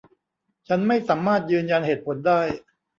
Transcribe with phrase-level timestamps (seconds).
[0.67, 2.39] ฉันไม่สามารถยืนยันเหตุผลได้